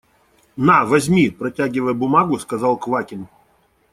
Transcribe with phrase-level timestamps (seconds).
[0.57, 3.27] –На, возьми,– протягивая бумагу, сказал Квакин.